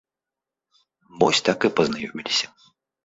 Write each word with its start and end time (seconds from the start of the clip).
Вось 1.23 1.43
так 1.49 1.59
і 1.69 1.71
пазнаёміліся. 1.81 2.47